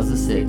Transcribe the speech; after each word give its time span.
Do 0.00 0.16
Ser. 0.16 0.46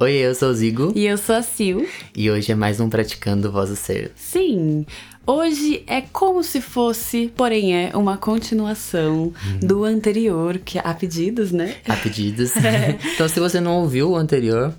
Oi, 0.00 0.12
eu 0.14 0.34
sou 0.34 0.48
o 0.50 0.54
Zigo. 0.54 0.92
E 0.96 1.04
eu 1.06 1.16
sou 1.18 1.34
a 1.36 1.42
Sil. 1.44 1.86
E 2.16 2.30
hoje 2.30 2.50
é 2.50 2.54
mais 2.54 2.80
um 2.80 2.88
Praticando 2.88 3.52
Voz 3.52 3.70
do 3.70 3.76
Ser. 3.76 4.10
Sim, 4.16 4.84
hoje 5.26 5.84
é 5.86 6.00
como 6.00 6.42
se 6.42 6.60
fosse, 6.60 7.30
porém 7.36 7.74
é, 7.76 7.96
uma 7.96 8.16
continuação 8.16 9.32
Uhum. 9.46 9.58
do 9.62 9.84
anterior, 9.84 10.58
que 10.58 10.78
há 10.78 10.92
pedidos, 10.94 11.52
né? 11.52 11.76
Há 11.86 11.96
pedidos. 11.96 12.52
então, 13.14 13.28
se 13.28 13.38
você 13.38 13.60
não 13.60 13.82
ouviu 13.82 14.10
o 14.10 14.16
anterior, 14.16 14.74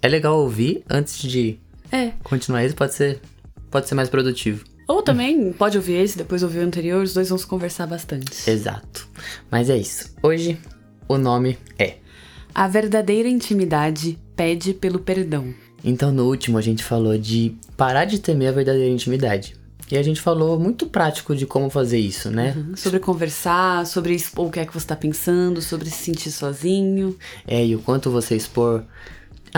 é 0.00 0.08
legal 0.08 0.38
ouvir 0.38 0.82
antes 0.88 1.18
de 1.20 1.58
É. 1.92 2.12
continuar 2.22 2.64
esse, 2.64 2.74
pode 2.74 2.94
ser, 2.94 3.20
pode 3.70 3.88
ser 3.88 3.94
mais 3.94 4.08
produtivo. 4.08 4.64
Ou 4.88 5.02
também 5.02 5.52
pode 5.52 5.76
ouvir 5.76 5.94
esse, 5.94 6.16
depois 6.16 6.42
ouvir 6.44 6.60
o 6.60 6.62
anterior, 6.62 7.02
os 7.02 7.12
dois 7.12 7.28
vão 7.28 7.36
se 7.36 7.46
conversar 7.46 7.86
bastante. 7.88 8.48
Exato. 8.48 9.06
Mas 9.50 9.68
é 9.68 9.76
isso. 9.76 10.14
Hoje, 10.22 10.56
o 11.08 11.18
nome 11.18 11.58
é. 11.78 11.96
A 12.54 12.66
verdadeira 12.68 13.28
intimidade 13.28 14.18
pede 14.34 14.72
pelo 14.72 14.98
perdão. 14.98 15.54
Então, 15.84 16.10
no 16.10 16.24
último, 16.26 16.58
a 16.58 16.62
gente 16.62 16.82
falou 16.82 17.16
de 17.16 17.54
parar 17.76 18.04
de 18.04 18.18
temer 18.18 18.48
a 18.48 18.52
verdadeira 18.52 18.90
intimidade. 18.90 19.54
E 19.90 19.96
a 19.96 20.02
gente 20.02 20.20
falou 20.20 20.58
muito 20.58 20.86
prático 20.86 21.34
de 21.34 21.46
como 21.46 21.70
fazer 21.70 21.98
isso, 21.98 22.28
né? 22.30 22.56
Sobre 22.74 22.98
conversar, 22.98 23.86
sobre 23.86 24.14
expor 24.14 24.46
o 24.46 24.50
que 24.50 24.58
é 24.58 24.66
que 24.66 24.74
você 24.74 24.86
tá 24.86 24.96
pensando, 24.96 25.62
sobre 25.62 25.88
se 25.90 26.04
sentir 26.04 26.32
sozinho. 26.32 27.16
É, 27.46 27.64
e 27.64 27.76
o 27.76 27.78
quanto 27.78 28.10
você 28.10 28.34
expor. 28.34 28.82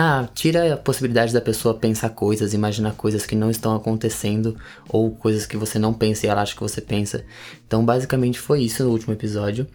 Ah, 0.01 0.29
tira 0.33 0.75
a 0.75 0.77
possibilidade 0.77 1.33
da 1.33 1.41
pessoa 1.41 1.73
pensar 1.73 2.11
coisas, 2.11 2.53
imaginar 2.53 2.93
coisas 2.93 3.25
que 3.25 3.35
não 3.35 3.51
estão 3.51 3.75
acontecendo, 3.75 4.55
ou 4.87 5.11
coisas 5.11 5.45
que 5.45 5.57
você 5.57 5.77
não 5.77 5.93
pensa 5.93 6.25
e 6.25 6.29
ela 6.29 6.41
acha 6.41 6.55
que 6.55 6.61
você 6.61 6.79
pensa. 6.79 7.25
Então, 7.67 7.83
basicamente 7.83 8.39
foi 8.39 8.61
isso 8.61 8.81
no 8.81 8.91
último 8.91 9.11
episódio. 9.11 9.67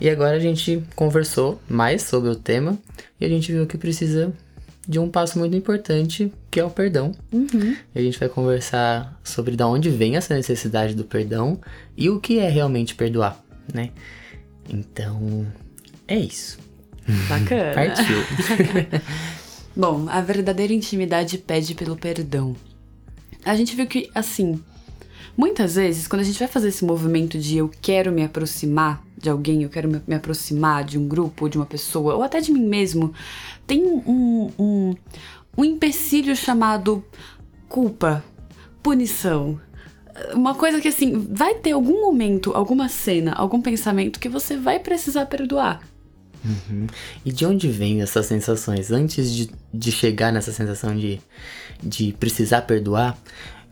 E 0.00 0.10
agora 0.10 0.34
a 0.34 0.40
gente 0.40 0.82
conversou 0.96 1.60
mais 1.68 2.02
sobre 2.02 2.28
o 2.28 2.34
tema 2.34 2.76
e 3.20 3.24
a 3.24 3.28
gente 3.28 3.52
viu 3.52 3.68
que 3.68 3.78
precisa 3.78 4.32
de 4.88 4.98
um 4.98 5.08
passo 5.08 5.38
muito 5.38 5.54
importante, 5.54 6.32
que 6.50 6.58
é 6.58 6.64
o 6.64 6.70
perdão. 6.70 7.12
E 7.32 8.00
a 8.00 8.02
gente 8.02 8.18
vai 8.18 8.28
conversar 8.28 9.16
sobre 9.22 9.54
da 9.54 9.68
onde 9.68 9.90
vem 9.90 10.16
essa 10.16 10.34
necessidade 10.34 10.92
do 10.92 11.04
perdão 11.04 11.56
e 11.96 12.10
o 12.10 12.18
que 12.18 12.40
é 12.40 12.48
realmente 12.48 12.96
perdoar, 12.96 13.40
né? 13.72 13.90
Então, 14.68 15.46
é 16.08 16.18
isso. 16.18 16.58
Bacana. 17.28 17.74
Partiu. 17.78 18.16
Bom, 19.78 20.06
a 20.08 20.20
verdadeira 20.20 20.72
intimidade 20.72 21.38
pede 21.38 21.72
pelo 21.72 21.94
perdão. 21.96 22.56
A 23.44 23.54
gente 23.54 23.76
viu 23.76 23.86
que, 23.86 24.10
assim, 24.12 24.60
muitas 25.36 25.76
vezes, 25.76 26.08
quando 26.08 26.22
a 26.22 26.24
gente 26.24 26.40
vai 26.40 26.48
fazer 26.48 26.66
esse 26.66 26.84
movimento 26.84 27.38
de 27.38 27.58
eu 27.58 27.70
quero 27.80 28.10
me 28.10 28.24
aproximar 28.24 29.00
de 29.16 29.30
alguém, 29.30 29.62
eu 29.62 29.68
quero 29.68 29.88
me, 29.88 30.16
aproximar 30.16 30.82
de 30.82 30.98
um 30.98 31.06
grupo, 31.06 31.48
de 31.48 31.56
uma 31.56 31.64
pessoa, 31.64 32.16
ou 32.16 32.24
até 32.24 32.40
de 32.40 32.50
mim 32.50 32.66
mesmo, 32.66 33.14
tem 33.68 33.86
um, 33.86 34.50
um, 34.58 34.94
um 35.56 35.64
empecilho 35.64 36.34
chamado 36.34 37.04
culpa, 37.68 38.24
punição. 38.82 39.60
Uma 40.34 40.56
coisa 40.56 40.80
que, 40.80 40.88
assim, 40.88 41.16
vai 41.30 41.54
ter 41.54 41.70
algum 41.70 42.00
momento, 42.00 42.50
alguma 42.52 42.88
cena, 42.88 43.32
algum 43.32 43.62
pensamento 43.62 44.18
que 44.18 44.28
você 44.28 44.56
vai 44.56 44.80
precisar 44.80 45.26
perdoar. 45.26 45.80
E 47.24 47.32
de 47.32 47.44
onde 47.44 47.68
vem 47.68 48.02
essas 48.02 48.26
sensações? 48.26 48.90
Antes 48.90 49.32
de, 49.34 49.50
de 49.72 49.92
chegar 49.92 50.32
nessa 50.32 50.52
sensação 50.52 50.96
de, 50.96 51.20
de 51.82 52.12
precisar 52.18 52.62
perdoar, 52.62 53.18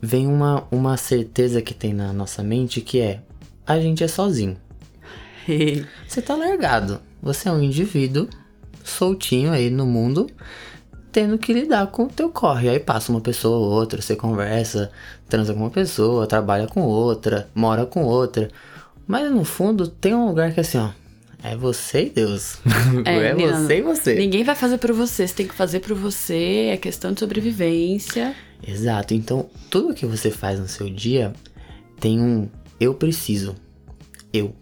vem 0.01 0.27
uma, 0.27 0.67
uma 0.71 0.97
certeza 0.97 1.63
que 1.63 1.75
tem 1.75 1.93
na 1.93 2.13
nossa 2.13 2.43
mente 2.43 2.81
que 2.81 3.01
é: 3.01 3.21
a 3.67 3.79
gente 3.81 4.03
é 4.03 4.09
sozinho. 4.09 4.57
Você 6.07 6.21
tá 6.21 6.35
largado. 6.35 7.01
Você 7.23 7.49
é 7.49 7.53
um 7.53 7.63
indivíduo 7.63 8.29
soltinho 8.85 9.53
aí 9.53 9.71
no 9.71 9.85
mundo, 9.85 10.29
tendo 11.11 11.39
que 11.39 11.53
lidar 11.53 11.89
com 11.89 12.05
o 12.05 12.09
teu 12.09 12.31
corre. 12.31 12.69
Aí 12.69 12.79
passa 12.79 13.11
uma 13.11 13.21
pessoa 13.21 13.59
ou 13.59 13.73
outra, 13.73 14.01
você 14.01 14.15
conversa, 14.15 14.91
transa 15.29 15.53
com 15.53 15.61
uma 15.61 15.71
pessoa, 15.71 16.27
trabalha 16.27 16.67
com 16.67 16.83
outra, 16.83 17.49
mora 17.55 17.85
com 17.87 18.05
outra. 18.05 18.49
Mas 19.07 19.31
no 19.31 19.45
fundo 19.45 19.89
tem 19.89 20.15
um 20.15 20.27
lugar 20.27 20.53
que 20.53 20.61
é 20.61 20.63
assim, 20.63 20.79
ó. 20.79 20.91
É 21.43 21.57
você 21.57 22.07
e 22.07 22.11
Deus. 22.11 22.59
É, 23.05 23.35
menina, 23.35 23.61
você 23.61 23.79
e 23.79 23.83
você. 23.83 24.15
Ninguém 24.15 24.45
vai 24.45 24.55
fazer 24.55 24.79
por 24.79 24.93
você, 24.93 25.27
você 25.27 25.35
tem 25.35 25.47
que 25.47 25.55
fazer 25.55 25.81
por 25.81 25.95
você, 25.95 26.71
é 26.73 26.77
questão 26.77 27.13
de 27.13 27.21
sobrevivência. 27.21 28.35
Exato. 28.67 29.15
Então, 29.15 29.49
tudo 29.71 29.95
que 29.95 30.07
você 30.07 30.31
faz 30.31 30.59
no 30.59 30.69
seu 30.69 30.89
dia 30.89 31.33
tem 32.01 32.21
um 32.21 32.49
eu 32.79 32.95
preciso. 32.95 33.57
Eu. 34.33 34.55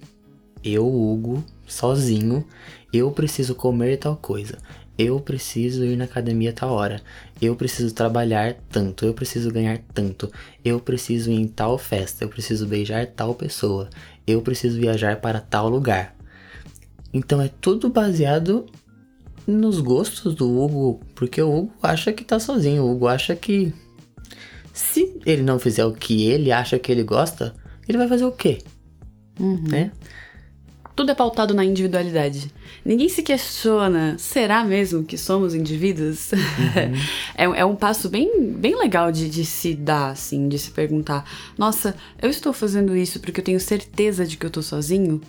Eu, 0.63 0.87
Hugo, 0.87 1.45
sozinho, 1.67 2.47
eu 2.93 3.11
preciso 3.11 3.55
comer 3.55 3.99
tal 3.99 4.17
coisa. 4.17 4.59
Eu 4.97 5.19
preciso 5.19 5.85
ir 5.85 5.97
na 5.97 6.05
academia 6.05 6.53
tal 6.53 6.71
hora. 6.71 7.03
Eu 7.43 7.57
preciso 7.57 7.93
trabalhar 7.93 8.55
tanto. 8.71 9.05
Eu 9.05 9.13
preciso 9.13 9.51
ganhar 9.51 9.79
tanto. 9.93 10.31
Eu 10.65 10.79
preciso 10.79 11.31
ir 11.31 11.35
em 11.35 11.49
tal 11.49 11.77
festa. 11.77 12.25
Eu 12.25 12.29
preciso 12.29 12.67
beijar 12.67 13.05
tal 13.07 13.35
pessoa. 13.35 13.91
Eu 14.25 14.41
preciso 14.41 14.79
viajar 14.79 15.21
para 15.21 15.41
tal 15.41 15.69
lugar. 15.69 16.15
Então 17.15 17.41
é 17.41 17.49
tudo 17.61 17.89
baseado 17.89 18.67
nos 19.47 19.81
gostos 19.81 20.35
do 20.35 20.61
Hugo, 20.61 21.01
porque 21.15 21.41
o 21.41 21.57
Hugo 21.57 21.73
acha 21.81 22.13
que 22.13 22.25
tá 22.25 22.41
sozinho. 22.41 22.83
O 22.83 22.91
Hugo 22.91 23.07
acha 23.07 23.37
que 23.37 23.73
se 24.73 25.17
ele 25.25 25.43
não 25.43 25.61
fizer 25.61 25.85
o 25.85 25.93
que 25.93 26.27
ele 26.27 26.51
acha 26.51 26.77
que 26.79 26.91
ele 26.91 27.05
gosta, 27.05 27.55
ele 27.89 27.97
vai 27.97 28.09
fazer 28.09 28.25
o 28.25 28.33
quê? 28.33 28.59
Né? 29.39 29.93
Tudo 30.97 31.11
é 31.11 31.15
pautado 31.15 31.55
na 31.55 31.65
individualidade. 31.65 32.53
Ninguém 32.85 33.09
se 33.09 33.23
questiona, 33.23 34.17
será 34.19 34.65
mesmo 34.65 35.05
que 35.05 35.19
somos 35.19 35.55
indivíduos? 35.55 36.33
é, 37.35 37.45
é 37.45 37.65
um 37.65 37.75
passo 37.75 38.09
bem, 38.09 38.53
bem 38.53 38.77
legal 38.77 39.11
de, 39.11 39.29
de 39.29 39.45
se 39.45 39.75
dar, 39.75 40.11
assim, 40.11 40.49
de 40.49 40.59
se 40.59 40.71
perguntar: 40.71 41.29
nossa, 41.59 41.97
eu 42.21 42.31
estou 42.31 42.53
fazendo 42.53 42.97
isso 42.97 43.19
porque 43.21 43.41
eu 43.41 43.45
tenho 43.45 43.59
certeza 43.59 44.25
de 44.25 44.37
que 44.37 44.47
eu 44.47 44.51
tô 44.51 44.63
sozinho, 44.63 45.21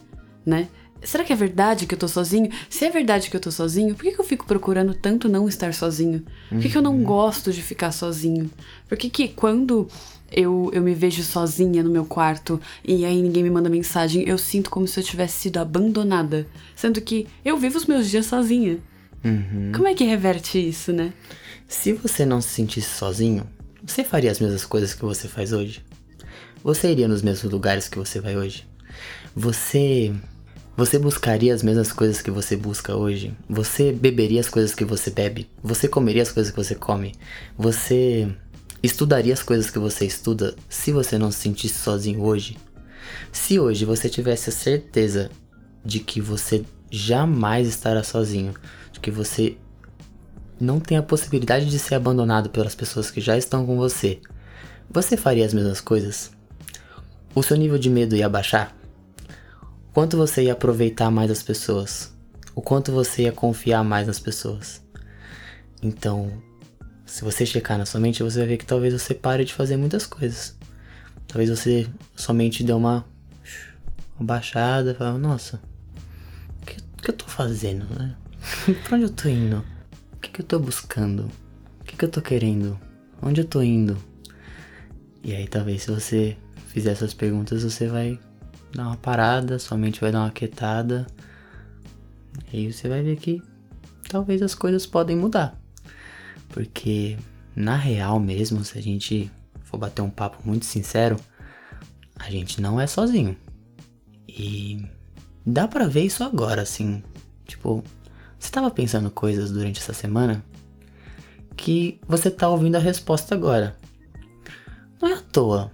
né? 0.45 0.67
Será 1.05 1.23
que 1.23 1.31
é 1.31 1.35
verdade 1.35 1.85
que 1.85 1.93
eu 1.93 1.99
tô 1.99 2.07
sozinho? 2.07 2.49
Se 2.69 2.83
é 2.83 2.89
verdade 2.89 3.29
que 3.29 3.35
eu 3.35 3.39
tô 3.39 3.51
sozinho, 3.51 3.95
por 3.95 4.03
que, 4.03 4.11
que 4.11 4.19
eu 4.19 4.25
fico 4.25 4.45
procurando 4.45 4.93
tanto 4.93 5.29
não 5.29 5.47
estar 5.47 5.73
sozinho? 5.73 6.23
Por 6.49 6.59
que, 6.59 6.69
que 6.69 6.77
eu 6.77 6.81
não 6.81 7.03
gosto 7.03 7.53
de 7.53 7.61
ficar 7.61 7.91
sozinho? 7.91 8.49
Por 8.89 8.97
que, 8.97 9.09
que 9.09 9.27
quando 9.27 9.87
eu, 10.31 10.69
eu 10.73 10.81
me 10.81 10.93
vejo 10.93 11.23
sozinha 11.23 11.83
no 11.83 11.89
meu 11.89 12.05
quarto 12.05 12.59
e 12.83 13.05
aí 13.05 13.21
ninguém 13.21 13.43
me 13.43 13.49
manda 13.49 13.69
mensagem, 13.69 14.27
eu 14.27 14.37
sinto 14.37 14.69
como 14.69 14.87
se 14.87 14.99
eu 14.99 15.03
tivesse 15.03 15.43
sido 15.43 15.57
abandonada? 15.57 16.47
Sendo 16.75 16.99
que 16.99 17.27
eu 17.43 17.57
vivo 17.57 17.77
os 17.77 17.85
meus 17.85 18.09
dias 18.09 18.25
sozinha. 18.25 18.79
Como 19.73 19.87
é 19.87 19.93
que 19.93 20.03
reverte 20.03 20.57
isso, 20.57 20.91
né? 20.91 21.13
Se 21.67 21.93
você 21.93 22.25
não 22.25 22.41
se 22.41 22.49
sentisse 22.49 22.89
sozinho, 22.89 23.47
você 23.83 24.03
faria 24.03 24.31
as 24.31 24.39
mesmas 24.39 24.65
coisas 24.65 24.93
que 24.93 25.03
você 25.03 25.27
faz 25.27 25.51
hoje? 25.51 25.83
Você 26.63 26.91
iria 26.91 27.07
nos 27.07 27.21
mesmos 27.21 27.51
lugares 27.51 27.87
que 27.87 27.97
você 27.97 28.19
vai 28.19 28.35
hoje? 28.35 28.67
Você. 29.35 30.13
Você 30.77 30.99
buscaria 30.99 31.55
as 31.55 31.63
mesmas 31.63 31.93
coisas 31.93 32.21
que 32.21 32.29
você 32.29 32.57
busca 32.57 32.97
hoje? 32.97 33.33
Você 33.49 33.93
beberia 33.93 34.41
as 34.41 34.49
coisas 34.49 34.75
que 34.75 34.83
você 34.83 35.09
bebe? 35.09 35.49
Você 35.63 35.87
comeria 35.87 36.21
as 36.21 36.33
coisas 36.33 36.51
que 36.51 36.57
você 36.57 36.75
come? 36.75 37.15
Você 37.57 38.27
estudaria 38.83 39.33
as 39.33 39.41
coisas 39.41 39.69
que 39.69 39.79
você 39.79 40.05
estuda 40.05 40.53
se 40.67 40.91
você 40.91 41.17
não 41.17 41.31
se 41.31 41.39
sentisse 41.39 41.79
sozinho 41.79 42.21
hoje? 42.21 42.57
Se 43.31 43.57
hoje 43.57 43.85
você 43.85 44.09
tivesse 44.09 44.49
a 44.49 44.53
certeza 44.53 45.31
de 45.83 46.01
que 46.01 46.19
você 46.19 46.65
jamais 46.91 47.69
estará 47.69 48.03
sozinho, 48.03 48.53
de 48.91 48.99
que 48.99 49.09
você 49.09 49.55
não 50.59 50.81
tem 50.81 50.97
a 50.97 51.03
possibilidade 51.03 51.69
de 51.69 51.79
ser 51.79 51.95
abandonado 51.95 52.49
pelas 52.49 52.75
pessoas 52.75 53.09
que 53.09 53.21
já 53.21 53.37
estão 53.37 53.65
com 53.65 53.77
você, 53.77 54.19
você 54.89 55.15
faria 55.15 55.45
as 55.45 55.53
mesmas 55.53 55.79
coisas? 55.79 56.31
O 57.33 57.41
seu 57.41 57.55
nível 57.55 57.77
de 57.77 57.89
medo 57.89 58.13
ia 58.13 58.27
baixar? 58.27 58.75
Quanto 59.95 60.17
você 60.17 60.43
ia 60.43 60.51
aproveitar 60.51 61.09
mais 61.09 61.31
as 61.31 61.41
pessoas? 61.41 62.13
O 62.53 62.61
quanto 62.61 62.91
você 62.91 63.21
ia 63.21 63.31
confiar 63.31 63.81
mais 63.81 64.07
nas 64.07 64.19
pessoas? 64.19 64.83
Então, 65.81 66.29
se 67.05 67.23
você 67.23 67.45
checar 67.45 67.77
na 67.77 67.85
sua 67.85 68.01
mente, 68.01 68.21
você 68.21 68.39
vai 68.39 68.47
ver 68.49 68.57
que 68.57 68.65
talvez 68.65 68.93
você 68.93 69.13
pare 69.13 69.45
de 69.45 69.53
fazer 69.53 69.77
muitas 69.77 70.05
coisas. 70.05 70.57
Talvez 71.25 71.49
você 71.49 71.87
somente 72.13 72.61
dê 72.61 72.73
uma, 72.73 73.05
uma 74.19 74.25
baixada 74.27 74.91
e 74.91 74.95
fale, 74.95 75.17
nossa, 75.17 75.61
o 76.61 76.65
que, 76.65 76.75
que 77.01 77.11
eu 77.11 77.15
tô 77.15 77.27
fazendo, 77.27 77.85
né? 77.97 78.17
pra 78.83 78.97
onde 78.97 79.05
eu 79.05 79.13
tô 79.13 79.29
indo? 79.29 79.63
O 80.11 80.17
que, 80.17 80.29
que 80.29 80.41
eu 80.41 80.45
tô 80.45 80.59
buscando? 80.59 81.31
O 81.79 81.83
que, 81.85 81.95
que 81.95 82.03
eu 82.03 82.09
tô 82.09 82.21
querendo? 82.21 82.77
Onde 83.21 83.39
eu 83.39 83.45
tô 83.45 83.61
indo? 83.61 83.97
E 85.23 85.33
aí 85.33 85.47
talvez 85.47 85.83
se 85.83 85.89
você 85.89 86.35
fizer 86.67 86.91
essas 86.91 87.13
perguntas, 87.13 87.63
você 87.63 87.87
vai 87.87 88.19
dar 88.75 88.87
uma 88.87 88.97
parada, 88.97 89.57
sua 89.57 89.77
mente 89.77 90.01
vai 90.01 90.11
dar 90.11 90.19
uma 90.19 90.31
quietada. 90.31 91.07
E 92.51 92.71
você 92.71 92.89
vai 92.89 93.01
ver 93.01 93.15
que 93.15 93.41
talvez 94.09 94.41
as 94.41 94.53
coisas 94.53 94.85
podem 94.85 95.15
mudar. 95.15 95.59
Porque 96.49 97.17
na 97.55 97.75
real 97.75 98.19
mesmo, 98.19 98.63
se 98.63 98.77
a 98.77 98.81
gente 98.81 99.31
for 99.63 99.77
bater 99.77 100.01
um 100.01 100.09
papo 100.09 100.37
muito 100.45 100.65
sincero, 100.65 101.17
a 102.19 102.29
gente 102.29 102.61
não 102.61 102.79
é 102.79 102.85
sozinho. 102.85 103.35
E 104.27 104.85
dá 105.45 105.67
pra 105.67 105.87
ver 105.87 106.03
isso 106.03 106.23
agora, 106.23 106.61
assim. 106.61 107.01
Tipo, 107.45 107.83
você 108.37 108.47
estava 108.47 108.69
pensando 108.69 109.09
coisas 109.09 109.51
durante 109.51 109.79
essa 109.79 109.93
semana 109.93 110.43
que 111.55 111.99
você 112.07 112.29
tá 112.29 112.49
ouvindo 112.49 112.75
a 112.75 112.79
resposta 112.79 113.33
agora. 113.33 113.77
Não 115.01 115.09
é 115.09 115.13
à 115.13 115.21
toa. 115.21 115.71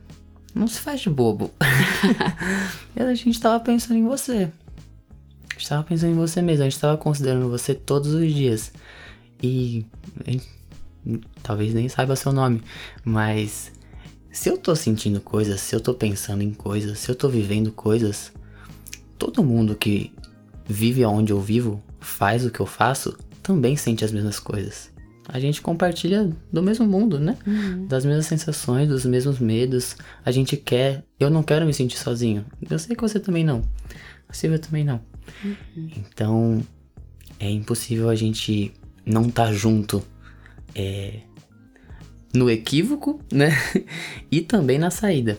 Não 0.54 0.68
se 0.68 0.80
faz 0.80 1.02
de 1.02 1.10
bobo. 1.10 1.52
a 2.96 3.14
gente 3.14 3.40
tava 3.40 3.60
pensando 3.60 3.98
em 3.98 4.06
você. 4.06 4.52
A 5.50 5.54
gente 5.54 5.70
tava 5.70 5.84
pensando 5.84 6.12
em 6.12 6.16
você 6.16 6.42
mesmo. 6.42 6.64
A 6.64 6.70
gente 6.70 6.80
tava 6.80 6.98
considerando 6.98 7.50
você 7.50 7.74
todos 7.74 8.14
os 8.14 8.34
dias. 8.34 8.72
E. 9.42 9.86
Gente, 10.26 10.48
talvez 11.42 11.74
nem 11.74 11.88
saiba 11.88 12.16
seu 12.16 12.32
nome. 12.32 12.62
Mas. 13.04 13.72
Se 14.32 14.50
eu 14.50 14.58
tô 14.58 14.76
sentindo 14.76 15.20
coisas, 15.20 15.60
se 15.60 15.76
eu 15.76 15.82
tô 15.82 15.94
pensando 15.94 16.42
em 16.42 16.54
coisas, 16.54 17.00
se 17.00 17.12
eu 17.12 17.16
tô 17.16 17.28
vivendo 17.28 17.72
coisas, 17.72 18.32
todo 19.18 19.44
mundo 19.44 19.76
que 19.76 20.14
vive 20.66 21.04
aonde 21.04 21.34
eu 21.34 21.42
vivo, 21.42 21.84
faz 22.00 22.46
o 22.46 22.50
que 22.50 22.62
eu 22.62 22.66
faço, 22.66 23.18
também 23.44 23.76
sente 23.76 24.06
as 24.06 24.12
mesmas 24.12 24.40
coisas 24.40 24.91
a 25.32 25.40
gente 25.40 25.62
compartilha 25.62 26.30
do 26.52 26.62
mesmo 26.62 26.86
mundo, 26.86 27.18
né? 27.18 27.38
Uhum. 27.48 27.88
Das 27.88 28.04
mesmas 28.04 28.26
sensações, 28.26 28.90
dos 28.90 29.06
mesmos 29.06 29.40
medos. 29.40 29.96
A 30.26 30.32
gente 30.32 30.58
quer. 30.58 31.06
Eu 31.18 31.30
não 31.30 31.42
quero 31.42 31.66
me 31.66 31.74
sentir 31.74 31.98
sozinho. 31.98 32.46
Eu 32.70 32.78
sei 32.78 32.96
que 32.96 33.02
você 33.02 33.20
também 33.20 33.44
não. 33.44 33.64
A 34.28 34.34
Silvia 34.34 34.60
também 34.60 34.84
não. 34.84 35.02
Uhum. 35.44 35.90
Então, 35.98 36.62
é 37.40 37.50
impossível 37.50 38.10
a 38.10 38.16
gente 38.16 38.74
não 39.06 39.28
estar 39.28 39.48
tá 39.48 39.54
junto 39.54 40.04
é, 40.76 41.22
no 42.34 42.50
equívoco, 42.50 43.22
né? 43.32 43.52
e 44.30 44.42
também 44.42 44.78
na 44.78 44.92
saída. 44.92 45.38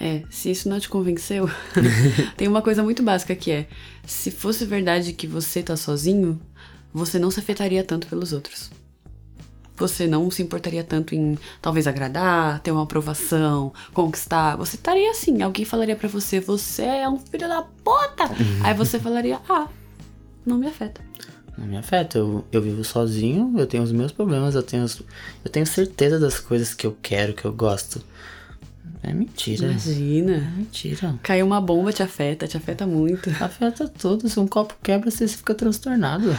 É, 0.00 0.22
se 0.28 0.50
isso 0.50 0.68
não 0.68 0.80
te 0.80 0.88
convenceu, 0.88 1.48
tem 2.36 2.48
uma 2.48 2.60
coisa 2.60 2.82
muito 2.82 3.04
básica 3.04 3.36
que 3.36 3.52
é: 3.52 3.68
se 4.04 4.32
fosse 4.32 4.64
verdade 4.64 5.12
que 5.12 5.28
você 5.28 5.62
tá 5.62 5.76
sozinho, 5.76 6.40
você 6.94 7.18
não 7.18 7.30
se 7.30 7.40
afetaria 7.40 7.82
tanto 7.82 8.06
pelos 8.06 8.32
outros. 8.32 8.70
Você 9.76 10.06
não 10.06 10.30
se 10.30 10.40
importaria 10.40 10.84
tanto 10.84 11.16
em 11.16 11.36
talvez 11.60 11.88
agradar, 11.88 12.60
ter 12.60 12.70
uma 12.70 12.84
aprovação, 12.84 13.72
conquistar. 13.92 14.54
Você 14.56 14.76
estaria 14.76 15.10
assim, 15.10 15.42
alguém 15.42 15.64
falaria 15.64 15.96
para 15.96 16.08
você, 16.08 16.38
você 16.38 16.84
é 16.84 17.08
um 17.08 17.18
filho 17.18 17.48
da 17.48 17.62
puta. 17.62 18.30
Aí 18.62 18.72
você 18.72 19.00
falaria, 19.00 19.40
ah, 19.48 19.66
não 20.46 20.56
me 20.56 20.68
afeta. 20.68 21.00
Não 21.58 21.66
me 21.66 21.76
afeta, 21.76 22.18
eu, 22.18 22.44
eu 22.52 22.62
vivo 22.62 22.84
sozinho, 22.84 23.52
eu 23.56 23.66
tenho 23.66 23.82
os 23.82 23.90
meus 23.90 24.12
problemas, 24.12 24.54
eu 24.54 24.62
tenho, 24.62 24.86
eu 25.44 25.50
tenho 25.50 25.66
certeza 25.66 26.20
das 26.20 26.38
coisas 26.38 26.72
que 26.72 26.86
eu 26.86 26.96
quero, 27.02 27.34
que 27.34 27.44
eu 27.44 27.52
gosto. 27.52 28.00
É 29.02 29.12
mentira. 29.12 29.66
Imagina. 29.66 30.36
É 30.36 30.56
mentira. 30.56 31.18
Caiu 31.22 31.46
uma 31.46 31.60
bomba, 31.60 31.92
te 31.92 32.02
afeta, 32.02 32.48
te 32.48 32.56
afeta 32.56 32.86
muito. 32.86 33.30
Afeta 33.38 33.86
tudo. 33.86 34.28
Se 34.28 34.40
um 34.40 34.46
copo 34.46 34.74
quebra, 34.82 35.10
você 35.10 35.28
fica 35.28 35.54
transtornado. 35.54 36.34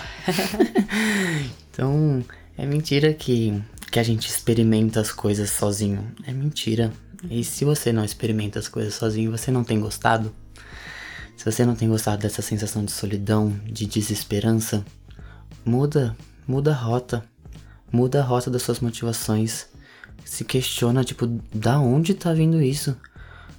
então, 1.70 2.26
é 2.58 2.66
mentira 2.66 3.14
que, 3.14 3.62
que 3.92 4.00
a 4.00 4.04
gente 4.04 4.28
experimenta 4.28 5.00
as 5.00 5.12
coisas 5.12 5.52
sozinho. 5.52 6.12
É 6.26 6.32
mentira. 6.32 6.92
E 7.30 7.44
se 7.44 7.64
você 7.64 7.94
não 7.94 8.04
experimenta 8.04 8.58
as 8.58 8.68
coisas 8.68 8.96
sozinho, 8.96 9.32
você 9.32 9.52
não 9.52 9.64
tem 9.64 9.80
gostado? 9.80 10.34
Se 11.38 11.46
você 11.46 11.66
não 11.66 11.76
tem 11.76 11.88
gostado 11.88 12.22
dessa 12.24 12.42
sensação 12.42 12.84
de 12.84 12.92
solidão, 12.92 13.54
de 13.66 13.86
desesperança, 13.86 14.84
muda, 15.64 16.16
muda 16.48 16.72
a 16.72 16.76
rota. 16.76 17.24
Muda 17.92 18.22
a 18.22 18.24
rota 18.24 18.50
das 18.50 18.64
suas 18.64 18.80
motivações 18.80 19.68
se 20.24 20.44
questiona, 20.44 21.04
tipo, 21.04 21.28
da 21.54 21.80
onde 21.80 22.14
tá 22.14 22.34
vindo 22.34 22.62
isso? 22.62 22.96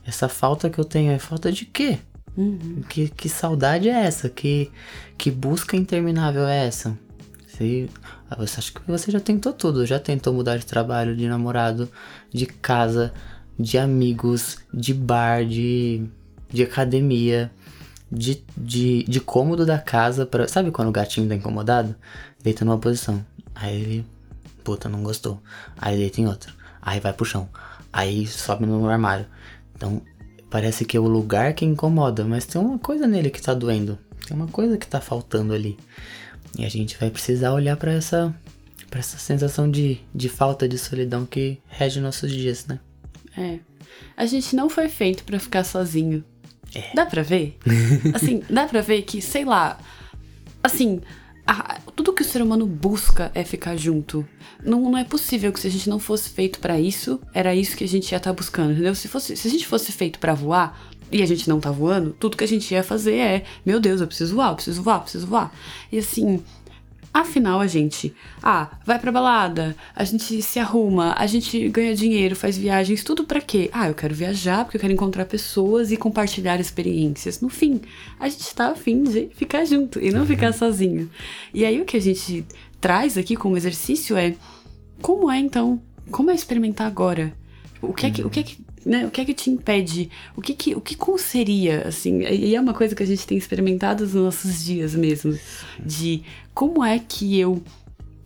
Essa 0.06 0.28
falta 0.28 0.70
que 0.70 0.78
eu 0.78 0.84
tenho 0.84 1.10
é 1.10 1.18
falta 1.18 1.50
de 1.50 1.64
quê? 1.64 1.98
Uhum. 2.36 2.82
Que, 2.88 3.08
que 3.08 3.28
saudade 3.28 3.88
é 3.88 4.04
essa? 4.06 4.28
Que, 4.28 4.70
que 5.16 5.30
busca 5.30 5.76
interminável 5.76 6.46
é 6.46 6.66
essa? 6.66 6.96
Você, 7.46 7.88
ah, 8.30 8.36
você 8.36 8.58
acha 8.58 8.72
que 8.72 8.80
você 8.86 9.10
já 9.10 9.20
tentou 9.20 9.52
tudo? 9.52 9.86
Já 9.86 9.98
tentou 9.98 10.32
mudar 10.32 10.58
de 10.58 10.66
trabalho, 10.66 11.16
de 11.16 11.26
namorado, 11.26 11.88
de 12.32 12.46
casa, 12.46 13.12
de 13.58 13.78
amigos, 13.78 14.58
de 14.72 14.92
bar, 14.92 15.44
de, 15.44 16.04
de 16.50 16.62
academia, 16.62 17.50
de, 18.12 18.44
de, 18.56 19.04
de 19.04 19.20
cômodo 19.20 19.64
da 19.64 19.78
casa. 19.78 20.26
Pra, 20.26 20.46
sabe 20.46 20.70
quando 20.70 20.88
o 20.88 20.92
gatinho 20.92 21.28
tá 21.28 21.34
incomodado? 21.34 21.96
Deita 22.42 22.64
numa 22.64 22.78
posição. 22.78 23.24
Aí 23.54 23.74
ele 23.80 24.06
puta, 24.66 24.88
não 24.88 25.00
gostou. 25.04 25.40
Aí 25.78 25.96
deita 25.96 26.20
em 26.20 26.26
outra. 26.26 26.52
Aí 26.82 26.98
vai 26.98 27.12
pro 27.12 27.24
chão. 27.24 27.48
Aí 27.92 28.26
sobe 28.26 28.66
no 28.66 28.88
armário. 28.88 29.24
Então, 29.76 30.02
parece 30.50 30.84
que 30.84 30.96
é 30.96 31.00
o 31.00 31.06
lugar 31.06 31.54
que 31.54 31.64
incomoda, 31.64 32.24
mas 32.24 32.44
tem 32.44 32.60
uma 32.60 32.76
coisa 32.76 33.06
nele 33.06 33.30
que 33.30 33.40
tá 33.40 33.54
doendo. 33.54 33.96
Tem 34.26 34.36
uma 34.36 34.48
coisa 34.48 34.76
que 34.76 34.88
tá 34.88 35.00
faltando 35.00 35.54
ali. 35.54 35.78
E 36.58 36.64
a 36.64 36.68
gente 36.68 36.98
vai 36.98 37.10
precisar 37.10 37.52
olhar 37.52 37.76
para 37.76 37.92
essa 37.92 38.34
para 38.90 39.00
essa 39.00 39.18
sensação 39.18 39.70
de, 39.70 40.00
de 40.14 40.28
falta 40.28 40.68
de 40.68 40.78
solidão 40.78 41.26
que 41.26 41.58
rege 41.68 42.00
nossos 42.00 42.30
dias, 42.30 42.66
né? 42.66 42.80
É. 43.36 43.58
A 44.16 44.26
gente 44.26 44.56
não 44.56 44.68
foi 44.68 44.88
feito 44.88 45.22
para 45.22 45.38
ficar 45.38 45.62
sozinho. 45.62 46.24
É. 46.74 46.92
Dá 46.92 47.06
pra 47.06 47.22
ver? 47.22 47.56
assim, 48.14 48.42
dá 48.50 48.66
pra 48.66 48.80
ver 48.80 49.02
que, 49.02 49.22
sei 49.22 49.44
lá. 49.44 49.78
Assim, 50.62 51.00
a, 51.46 51.80
tudo 51.94 52.12
que 52.12 52.22
o 52.22 52.24
ser 52.24 52.42
humano 52.42 52.66
busca 52.66 53.30
é 53.34 53.44
ficar 53.44 53.76
junto. 53.76 54.26
Não, 54.62 54.80
não 54.90 54.98
é 54.98 55.04
possível 55.04 55.52
que 55.52 55.60
se 55.60 55.68
a 55.68 55.70
gente 55.70 55.88
não 55.88 55.98
fosse 55.98 56.30
feito 56.30 56.58
para 56.58 56.80
isso, 56.80 57.20
era 57.32 57.54
isso 57.54 57.76
que 57.76 57.84
a 57.84 57.88
gente 57.88 58.10
ia 58.10 58.16
estar 58.16 58.30
tá 58.30 58.36
buscando, 58.36 58.72
entendeu? 58.72 58.94
Se, 58.94 59.06
fosse, 59.06 59.36
se 59.36 59.46
a 59.46 59.50
gente 59.50 59.66
fosse 59.66 59.92
feito 59.92 60.18
para 60.18 60.34
voar 60.34 60.90
e 61.10 61.22
a 61.22 61.26
gente 61.26 61.48
não 61.48 61.60
tá 61.60 61.70
voando, 61.70 62.16
tudo 62.18 62.36
que 62.36 62.44
a 62.44 62.48
gente 62.48 62.72
ia 62.72 62.82
fazer 62.82 63.16
é: 63.16 63.44
meu 63.64 63.78
Deus, 63.78 64.00
eu 64.00 64.06
preciso 64.06 64.34
voar, 64.34 64.50
eu 64.50 64.54
preciso 64.56 64.82
voar, 64.82 64.96
eu 64.96 65.02
preciso 65.02 65.26
voar. 65.26 65.54
E 65.92 65.98
assim, 65.98 66.42
Afinal, 67.16 67.60
a 67.60 67.66
gente, 67.66 68.14
ah, 68.42 68.68
vai 68.84 68.98
pra 68.98 69.10
balada, 69.10 69.74
a 69.94 70.04
gente 70.04 70.42
se 70.42 70.58
arruma, 70.58 71.14
a 71.16 71.26
gente 71.26 71.66
ganha 71.70 71.94
dinheiro, 71.94 72.36
faz 72.36 72.58
viagens, 72.58 73.02
tudo 73.02 73.24
para 73.24 73.40
quê? 73.40 73.70
Ah, 73.72 73.88
eu 73.88 73.94
quero 73.94 74.14
viajar 74.14 74.64
porque 74.64 74.76
eu 74.76 74.80
quero 74.82 74.92
encontrar 74.92 75.24
pessoas 75.24 75.90
e 75.90 75.96
compartilhar 75.96 76.60
experiências. 76.60 77.40
No 77.40 77.48
fim, 77.48 77.80
a 78.20 78.28
gente 78.28 78.54
tá 78.54 78.68
afim 78.68 79.02
de 79.02 79.30
ficar 79.34 79.64
junto 79.64 79.98
e 79.98 80.10
não 80.10 80.20
uhum. 80.20 80.26
ficar 80.26 80.52
sozinho. 80.52 81.10
E 81.54 81.64
aí 81.64 81.80
o 81.80 81.86
que 81.86 81.96
a 81.96 82.02
gente 82.02 82.44
traz 82.82 83.16
aqui 83.16 83.34
como 83.34 83.56
exercício 83.56 84.14
é 84.14 84.34
como 85.00 85.30
é 85.30 85.38
então? 85.38 85.80
Como 86.10 86.30
é 86.30 86.34
experimentar 86.34 86.86
agora? 86.86 87.32
O 87.80 87.94
que 87.94 88.04
é 88.04 88.10
que, 88.10 88.22
o 88.22 88.28
que, 88.28 88.40
é 88.40 88.42
que 88.42 88.58
né, 88.86 89.04
o 89.04 89.10
que 89.10 89.20
é 89.20 89.24
que 89.24 89.34
te 89.34 89.50
impede? 89.50 90.08
O 90.36 90.40
que 90.40 90.54
que, 90.54 90.74
o 90.74 90.80
que 90.80 90.96
seria, 91.18 91.88
assim? 91.88 92.20
E 92.22 92.54
é 92.54 92.60
uma 92.60 92.72
coisa 92.72 92.94
que 92.94 93.02
a 93.02 93.06
gente 93.06 93.26
tem 93.26 93.36
experimentado 93.36 94.04
nos 94.04 94.14
nossos 94.14 94.64
dias 94.64 94.94
mesmo, 94.94 95.36
de 95.84 96.22
como 96.54 96.84
é 96.84 96.98
que 97.00 97.38
eu 97.38 97.60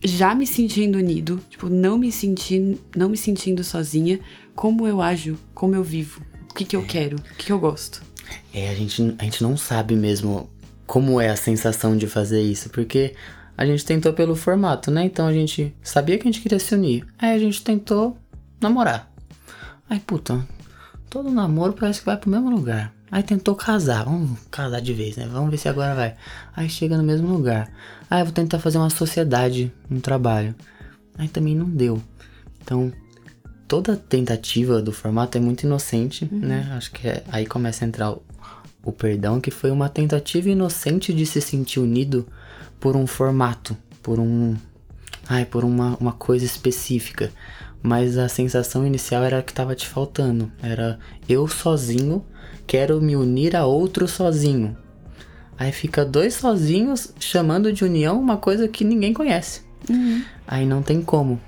já 0.05 0.35
me 0.35 0.47
sentindo 0.47 0.99
unido, 0.99 1.41
tipo, 1.49 1.69
não 1.71 1.97
me 1.97 2.13
sentindo, 2.13 2.79
não 2.95 3.09
me 3.09 3.17
sentindo 3.17 3.65
sozinha, 3.65 4.21
como 4.55 4.87
eu 4.87 5.01
ajo, 5.01 5.39
como 5.55 5.75
eu 5.75 5.83
vivo, 5.83 6.21
o 6.51 6.55
que 6.55 6.65
que 6.65 6.77
eu 6.77 6.85
quero, 6.85 7.17
o 7.17 7.23
que, 7.37 7.47
que 7.47 7.53
eu 7.53 7.59
gosto. 7.59 8.03
É, 8.53 8.69
a 8.69 8.75
gente, 8.75 9.15
a 9.19 9.25
gente 9.25 9.43
não 9.43 9.57
sabe 9.57 9.97
mesmo 9.97 10.49
como 10.87 11.21
é 11.21 11.31
a 11.31 11.37
sensação 11.37 11.97
de 11.97 12.07
fazer 12.07 12.43
isso, 12.43 12.69
porque 12.69 13.15
a 13.57 13.65
gente 13.65 13.85
tentou 13.85 14.13
pelo 14.13 14.37
formato, 14.37 14.91
né? 14.91 15.05
Então 15.05 15.27
a 15.27 15.33
gente 15.33 15.75
sabia 15.83 16.19
que 16.19 16.29
a 16.29 16.31
gente 16.31 16.43
queria 16.43 16.59
se 16.59 16.75
unir. 16.75 17.07
Aí 17.19 17.35
a 17.35 17.39
gente 17.39 17.63
tentou 17.63 18.17
namorar. 18.61 19.10
Aí, 19.91 19.99
puta, 19.99 20.47
todo 21.11 21.33
namoro 21.33 21.73
parece 21.73 21.99
que 21.99 22.07
vai 22.07 22.17
pro 22.17 22.31
mesmo 22.31 22.49
lugar. 22.49 22.95
Aí 23.11 23.25
tentou 23.25 23.57
casar, 23.57 24.05
vamos 24.05 24.39
casar 24.49 24.81
de 24.81 24.93
vez, 24.95 25.17
né? 25.17 25.27
Vamos 25.27 25.51
ver 25.51 25.57
se 25.57 25.69
agora 25.69 25.97
vai. 25.97 26.15
Aí 26.55 26.71
chega 26.71 26.97
no 26.97 27.03
mesmo 27.03 27.27
lugar. 27.27 27.69
Aí 28.09 28.21
eu 28.21 28.25
vou 28.25 28.33
tentar 28.33 28.61
fazer 28.61 28.79
uma 28.79 28.89
sociedade 28.89 29.73
no 29.89 30.01
trabalho. 30.01 30.55
Aí 31.19 31.27
também 31.27 31.57
não 31.57 31.69
deu. 31.69 32.01
Então, 32.63 32.93
toda 33.67 33.97
tentativa 33.97 34.81
do 34.81 34.93
formato 34.93 35.37
é 35.37 35.41
muito 35.41 35.65
inocente, 35.65 36.29
uhum. 36.31 36.39
né? 36.39 36.73
Acho 36.77 36.93
que 36.93 37.09
é, 37.09 37.25
aí 37.27 37.45
começa 37.45 37.85
a 37.85 37.89
entrar 37.89 38.13
o, 38.13 38.23
o 38.85 38.93
perdão, 38.93 39.41
que 39.41 39.51
foi 39.51 39.73
uma 39.73 39.89
tentativa 39.89 40.49
inocente 40.49 41.13
de 41.13 41.27
se 41.27 41.41
sentir 41.41 41.81
unido 41.81 42.29
por 42.79 42.95
um 42.95 43.09
formato, 43.09 43.77
por 44.01 44.21
um. 44.21 44.55
Ai, 45.29 45.45
por 45.45 45.65
uma, 45.65 45.97
uma 45.97 46.13
coisa 46.13 46.45
específica 46.45 47.33
mas 47.83 48.19
a 48.19 48.29
sensação 48.29 48.87
inicial 48.87 49.23
era 49.25 49.43
que 49.43 49.53
estava 49.53 49.75
te 49.75 49.87
faltando. 49.87 50.51
Era 50.63 50.99
eu 51.29 51.49
sozinho, 51.49 52.25
quero 52.67 53.01
me 53.01 53.17
unir 53.17 53.57
a 53.57 53.65
outro 53.65 54.07
sozinho. 54.07 54.77
Aí 55.59 55.73
fica 55.73 56.05
dois 56.05 56.35
sozinhos 56.35 57.13
chamando 57.19 57.73
de 57.73 57.85
união 57.85 58.19
uma 58.19 58.37
coisa 58.37 58.67
que 58.69 58.85
ninguém 58.85 59.13
conhece. 59.13 59.63
Uhum. 59.89 60.23
Aí 60.47 60.67
não 60.67 60.83
tem 60.83 61.03
como. 61.03 61.41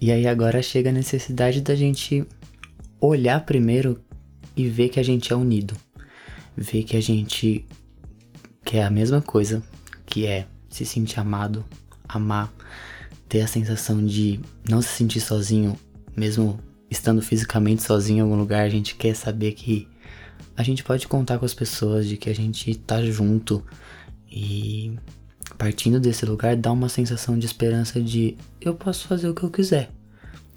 E 0.00 0.10
aí 0.10 0.26
agora 0.26 0.62
chega 0.62 0.90
a 0.90 0.92
necessidade 0.92 1.60
da 1.60 1.74
gente 1.74 2.26
olhar 3.00 3.44
primeiro 3.44 4.00
e 4.56 4.68
ver 4.68 4.88
que 4.88 4.98
a 4.98 5.02
gente 5.02 5.32
é 5.32 5.36
unido. 5.36 5.76
Ver 6.56 6.82
que 6.82 6.96
a 6.96 7.00
gente 7.00 7.64
quer 8.64 8.84
a 8.84 8.90
mesma 8.90 9.20
coisa, 9.20 9.62
que 10.06 10.26
é 10.26 10.46
se 10.68 10.84
sentir 10.84 11.20
amado, 11.20 11.64
amar, 12.08 12.52
ter 13.32 13.40
a 13.40 13.46
sensação 13.46 14.04
de 14.04 14.38
não 14.68 14.82
se 14.82 14.88
sentir 14.88 15.22
sozinho, 15.22 15.74
mesmo 16.14 16.60
estando 16.90 17.22
fisicamente 17.22 17.82
sozinho 17.82 18.18
em 18.18 18.20
algum 18.20 18.36
lugar, 18.36 18.66
a 18.66 18.68
gente 18.68 18.94
quer 18.94 19.16
saber 19.16 19.52
que 19.52 19.88
a 20.54 20.62
gente 20.62 20.84
pode 20.84 21.08
contar 21.08 21.38
com 21.38 21.46
as 21.46 21.54
pessoas, 21.54 22.06
de 22.06 22.18
que 22.18 22.28
a 22.28 22.34
gente 22.34 22.74
tá 22.74 23.02
junto 23.02 23.64
e 24.30 24.98
partindo 25.56 25.98
desse 25.98 26.26
lugar, 26.26 26.54
dá 26.56 26.70
uma 26.70 26.90
sensação 26.90 27.38
de 27.38 27.46
esperança 27.46 28.02
de 28.02 28.36
eu 28.60 28.74
posso 28.74 29.08
fazer 29.08 29.30
o 29.30 29.34
que 29.34 29.44
eu 29.44 29.50
quiser, 29.50 29.90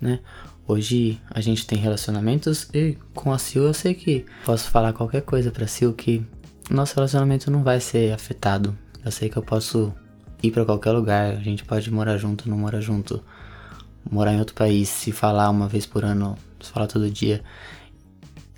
né? 0.02 0.20
Hoje 0.68 1.18
a 1.32 1.40
gente 1.40 1.66
tem 1.66 1.78
relacionamentos 1.78 2.68
e 2.74 2.98
com 3.14 3.32
a 3.32 3.38
Sil 3.40 3.64
eu 3.64 3.74
sei 3.74 3.94
que 3.94 4.26
posso 4.44 4.70
falar 4.70 4.92
qualquer 4.92 5.22
coisa 5.22 5.50
pra 5.50 5.66
Sil 5.72 5.96
que 5.96 6.26
nosso 6.70 6.94
relacionamento 6.96 7.50
não 7.50 7.64
vai 7.64 7.80
ser 7.80 8.12
afetado. 8.12 8.78
Eu 9.06 9.12
sei 9.12 9.30
que 9.30 9.38
eu 9.38 9.44
posso 9.44 9.94
ir 10.48 10.52
para 10.52 10.66
qualquer 10.66 10.92
lugar, 10.92 11.34
a 11.34 11.40
gente 11.40 11.64
pode 11.64 11.92
morar 11.92 12.18
junto, 12.18 12.50
não 12.50 12.58
morar 12.58 12.82
junto, 12.82 13.24
morar 14.10 14.34
em 14.34 14.40
outro 14.40 14.56
país, 14.56 14.90
se 14.90 15.12
falar 15.12 15.50
uma 15.50 15.68
vez 15.68 15.86
por 15.86 16.04
ano, 16.04 16.38
se 16.62 16.72
falar 16.72 16.88
todo 16.88 17.10
dia. 17.10 17.44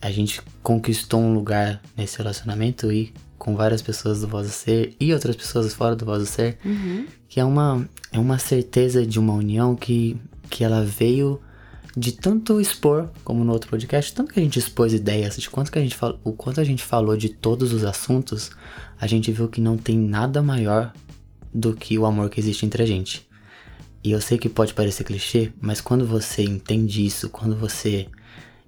A 0.01 0.11
gente 0.11 0.41
conquistou 0.61 1.19
um 1.21 1.33
lugar 1.33 1.81
nesse 1.95 2.17
relacionamento 2.17 2.91
e 2.91 3.13
com 3.37 3.55
várias 3.55 3.81
pessoas 3.81 4.21
do 4.21 4.27
Voz 4.27 4.47
do 4.47 4.53
Ser 4.53 4.95
e 4.99 5.13
outras 5.13 5.35
pessoas 5.35 5.73
fora 5.73 5.95
do 5.95 6.05
Voz 6.05 6.19
do 6.23 6.25
Ser, 6.25 6.57
Uhum. 6.63 7.05
que 7.27 7.39
é 7.39 7.45
uma, 7.45 7.87
é 8.11 8.19
uma 8.19 8.37
certeza 8.37 9.05
de 9.05 9.19
uma 9.19 9.33
união 9.33 9.75
que, 9.75 10.17
que 10.49 10.63
ela 10.63 10.83
veio 10.83 11.39
de 11.95 12.11
tanto 12.11 12.61
expor, 12.61 13.09
como 13.23 13.43
no 13.43 13.51
outro 13.51 13.71
podcast, 13.71 14.13
tanto 14.13 14.31
que 14.31 14.39
a 14.39 14.43
gente 14.43 14.59
expôs 14.59 14.93
ideias, 14.93 15.35
de 15.35 15.49
quanto 15.49 15.71
que 15.71 15.79
a 15.79 15.81
gente 15.81 15.95
falou, 15.95 16.19
o 16.23 16.31
quanto 16.31 16.61
a 16.61 16.63
gente 16.63 16.83
falou 16.83 17.17
de 17.17 17.29
todos 17.29 17.73
os 17.73 17.83
assuntos, 17.83 18.51
a 19.01 19.07
gente 19.07 19.31
viu 19.31 19.47
que 19.47 19.59
não 19.59 19.77
tem 19.77 19.97
nada 19.97 20.43
maior 20.43 20.93
do 21.57 21.75
que 21.75 21.97
o 21.97 22.05
amor 22.05 22.29
que 22.29 22.39
existe 22.39 22.65
entre 22.65 22.83
a 22.83 22.85
gente. 22.85 23.27
E 24.03 24.11
eu 24.11 24.21
sei 24.21 24.37
que 24.37 24.47
pode 24.47 24.75
parecer 24.75 25.03
clichê, 25.03 25.51
mas 25.59 25.81
quando 25.81 26.05
você 26.05 26.43
entende 26.43 27.03
isso, 27.03 27.29
quando 27.29 27.55
você 27.55 28.07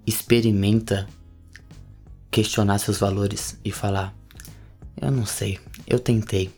experimenta 0.07 1.07
questionar 2.31 2.79
seus 2.79 2.97
valores 2.97 3.59
e 3.63 3.71
falar: 3.71 4.13
Eu 4.99 5.11
não 5.11 5.25
sei, 5.25 5.59
eu 5.85 5.99
tentei. 5.99 6.49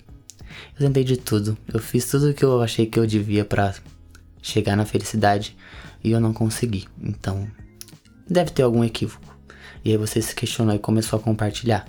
Eu 0.80 0.88
tentei 0.88 1.04
de 1.04 1.18
tudo. 1.18 1.58
Eu 1.72 1.80
fiz 1.80 2.10
tudo 2.10 2.30
o 2.30 2.34
que 2.34 2.46
eu 2.46 2.62
achei 2.62 2.86
que 2.86 2.98
eu 2.98 3.06
devia 3.06 3.44
pra 3.44 3.76
chegar 4.42 4.78
na 4.78 4.86
felicidade 4.86 5.56
e 6.02 6.12
eu 6.12 6.20
não 6.22 6.34
consegui. 6.34 6.88
Então, 7.02 7.46
deve 8.28 8.52
ter 8.52 8.64
algum 8.64 8.84
equívoco. 8.86 9.38
E 9.84 9.92
aí 9.92 9.98
você 9.98 10.22
se 10.22 10.34
questionou 10.34 10.74
e 10.74 10.80
começou 10.80 11.20
a 11.20 11.22
compartilhar. 11.22 11.86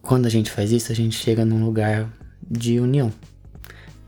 Quando 0.00 0.26
a 0.26 0.30
gente 0.30 0.50
faz 0.50 0.70
isso, 0.70 0.92
a 0.92 0.94
gente 0.94 1.16
chega 1.16 1.44
num 1.44 1.64
lugar 1.64 2.08
de 2.50 2.80
união. 2.80 3.12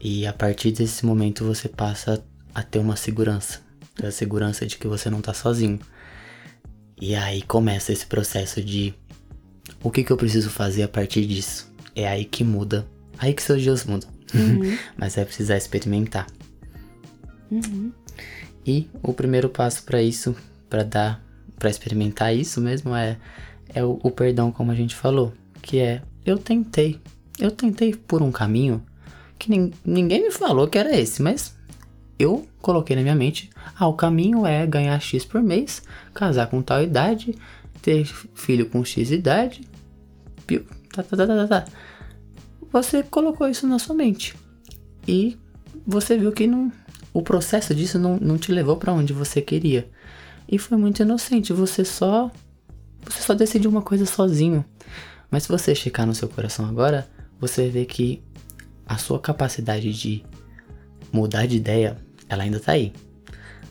E 0.00 0.26
a 0.26 0.32
partir 0.32 0.72
desse 0.72 1.04
momento 1.04 1.44
você 1.44 1.68
passa 1.68 2.22
a 2.54 2.62
ter 2.62 2.78
uma 2.78 2.96
segurança. 2.96 3.60
A 4.02 4.10
segurança 4.10 4.66
de 4.66 4.76
que 4.76 4.86
você 4.86 5.08
não 5.08 5.20
tá 5.20 5.32
sozinho. 5.32 5.78
E 7.00 7.14
aí 7.14 7.42
começa 7.42 7.92
esse 7.92 8.06
processo 8.06 8.62
de 8.62 8.94
o 9.82 9.90
que, 9.90 10.04
que 10.04 10.10
eu 10.10 10.16
preciso 10.16 10.50
fazer 10.50 10.82
a 10.82 10.88
partir 10.88 11.26
disso. 11.26 11.72
É 11.94 12.06
aí 12.06 12.24
que 12.24 12.44
muda. 12.44 12.86
Aí 13.18 13.32
que 13.32 13.42
seus 13.42 13.62
dias 13.62 13.84
mudam. 13.84 14.10
Mas 14.96 15.16
é 15.16 15.24
precisar 15.24 15.56
experimentar. 15.56 16.26
E 18.66 18.88
o 19.02 19.12
primeiro 19.12 19.48
passo 19.48 19.82
para 19.84 20.02
isso, 20.02 20.34
para 20.68 20.82
dar, 20.82 21.24
para 21.58 21.70
experimentar 21.70 22.34
isso 22.34 22.60
mesmo 22.60 22.94
é 22.94 23.16
é 23.74 23.84
o, 23.84 23.98
o 24.02 24.10
perdão, 24.10 24.52
como 24.52 24.70
a 24.70 24.74
gente 24.74 24.94
falou, 24.94 25.34
que 25.60 25.78
é 25.78 26.00
eu 26.24 26.38
tentei, 26.38 27.00
eu 27.38 27.50
tentei 27.50 27.94
por 27.94 28.22
um 28.22 28.30
caminho 28.32 28.82
que 29.38 29.50
nin- 29.50 29.72
ninguém 29.84 30.22
me 30.22 30.30
falou 30.30 30.68
que 30.68 30.78
era 30.78 30.96
esse, 30.96 31.22
mas 31.22 31.54
eu 32.18 32.46
coloquei 32.60 32.94
na 32.96 33.02
minha 33.02 33.14
mente, 33.14 33.50
ah, 33.78 33.86
o 33.88 33.94
caminho 33.94 34.46
é 34.46 34.66
ganhar 34.66 34.98
X 35.00 35.24
por 35.24 35.42
mês, 35.42 35.82
casar 36.14 36.46
com 36.46 36.62
tal 36.62 36.82
idade, 36.82 37.36
ter 37.82 38.04
filho 38.34 38.66
com 38.70 38.84
X 38.84 39.10
idade, 39.10 39.62
piu, 40.46 40.64
tá, 40.92 41.02
tá, 41.02 41.16
tá, 41.16 41.26
tá, 41.26 41.46
tá. 41.48 41.64
Você 42.72 43.02
colocou 43.02 43.48
isso 43.48 43.66
na 43.66 43.78
sua 43.78 43.94
mente. 43.94 44.34
E 45.06 45.36
você 45.86 46.16
viu 46.16 46.32
que 46.32 46.46
não, 46.46 46.72
o 47.12 47.22
processo 47.22 47.74
disso 47.74 47.98
não, 47.98 48.16
não 48.16 48.38
te 48.38 48.50
levou 48.52 48.76
para 48.76 48.92
onde 48.92 49.12
você 49.12 49.40
queria. 49.40 49.88
E 50.48 50.58
foi 50.58 50.76
muito 50.78 51.02
inocente, 51.02 51.52
você 51.52 51.84
só 51.84 52.30
você 53.04 53.20
só 53.20 53.34
decidiu 53.34 53.70
uma 53.70 53.82
coisa 53.82 54.06
sozinho. 54.06 54.64
Mas 55.30 55.42
se 55.42 55.48
você 55.48 55.74
checar 55.74 56.06
no 56.06 56.14
seu 56.14 56.28
coração 56.28 56.66
agora, 56.66 57.06
você 57.40 57.68
ver 57.68 57.86
que 57.86 58.22
a 58.86 58.96
sua 58.98 59.18
capacidade 59.18 59.92
de 59.92 60.24
mudar 61.12 61.46
de 61.46 61.56
ideia, 61.56 61.96
ela 62.28 62.42
ainda 62.42 62.60
tá 62.60 62.72
aí. 62.72 62.92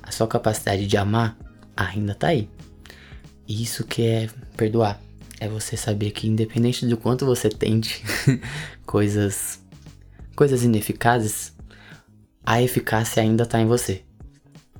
A 0.01 0.11
sua 0.11 0.27
capacidade 0.27 0.87
de 0.87 0.97
amar 0.97 1.37
ainda 1.75 2.15
tá 2.15 2.27
aí. 2.27 2.49
E 3.47 3.61
isso 3.61 3.83
que 3.85 4.01
é 4.01 4.29
perdoar. 4.55 4.99
É 5.39 5.47
você 5.47 5.75
saber 5.75 6.11
que 6.11 6.27
independente 6.27 6.85
do 6.85 6.95
quanto 6.95 7.25
você 7.25 7.49
tente 7.49 8.03
coisas 8.85 9.61
coisas 10.35 10.63
ineficazes, 10.63 11.53
a 12.45 12.61
eficácia 12.61 13.21
ainda 13.21 13.45
tá 13.45 13.59
em 13.59 13.67
você. 13.67 14.03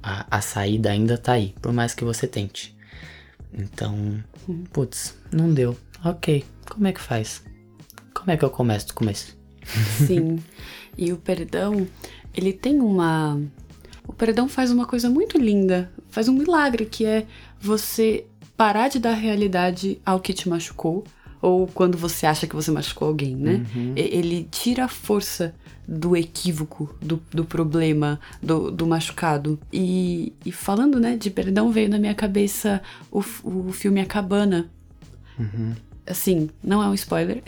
A, 0.01 0.37
a 0.37 0.41
saída 0.41 0.89
ainda 0.89 1.17
tá 1.17 1.33
aí, 1.33 1.53
por 1.61 1.71
mais 1.71 1.93
que 1.93 2.03
você 2.03 2.27
tente. 2.27 2.75
Então, 3.53 4.23
putz, 4.71 5.15
não 5.31 5.53
deu. 5.53 5.77
Ok, 6.03 6.43
como 6.69 6.87
é 6.87 6.91
que 6.91 6.99
faz? 6.99 7.43
Como 8.23 8.31
é 8.31 8.37
que 8.37 8.45
eu 8.45 8.49
começo 8.49 8.87
do 8.87 8.93
começo? 8.93 9.37
Sim. 10.07 10.39
E 10.97 11.11
o 11.11 11.17
perdão, 11.17 11.85
ele 12.33 12.53
tem 12.53 12.79
uma. 12.79 13.37
O 14.07 14.13
perdão 14.13 14.47
faz 14.47 14.71
uma 14.71 14.85
coisa 14.85 15.09
muito 15.09 15.37
linda, 15.37 15.91
faz 16.09 16.29
um 16.29 16.33
milagre 16.33 16.85
que 16.85 17.05
é 17.05 17.25
você 17.59 18.25
parar 18.55 18.87
de 18.87 18.99
dar 18.99 19.13
realidade 19.13 19.99
ao 20.05 20.19
que 20.21 20.31
te 20.33 20.47
machucou 20.47 21.03
ou 21.41 21.67
quando 21.67 21.97
você 21.97 22.25
acha 22.25 22.47
que 22.47 22.55
você 22.55 22.71
machucou 22.71 23.09
alguém, 23.09 23.35
né? 23.35 23.65
E- 23.97 24.17
Ele 24.17 24.47
tira 24.49 24.85
a 24.85 24.87
força 24.87 25.53
do 25.85 26.15
equívoco, 26.15 26.95
do, 27.01 27.21
do 27.29 27.43
problema, 27.43 28.17
do, 28.41 28.71
do 28.71 28.87
machucado. 28.87 29.59
E, 29.71 30.31
e 30.45 30.51
falando, 30.53 30.97
né, 30.97 31.17
de 31.17 31.29
perdão, 31.29 31.71
veio 31.73 31.89
na 31.89 31.99
minha 31.99 32.13
cabeça 32.15 32.81
o, 33.11 33.19
o 33.43 33.71
filme 33.73 33.99
A 33.99 34.05
Cabana, 34.05 34.69
assim, 36.05 36.49
não 36.63 36.83
é 36.83 36.87
um 36.87 36.93
spoiler, 36.93 37.41